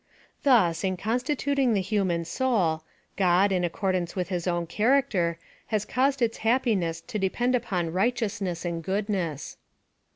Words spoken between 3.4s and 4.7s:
in ac cordance with his own